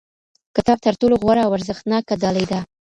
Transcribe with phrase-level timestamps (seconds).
[0.55, 2.59] کتاب تر ټولو غوره او ارزښتناکه ډالۍ ده.